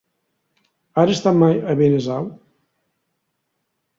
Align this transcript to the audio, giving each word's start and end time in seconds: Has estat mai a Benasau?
Has 1.01 1.11
estat 1.15 1.37
mai 1.41 1.59
a 1.59 1.75
Benasau? 1.81 2.31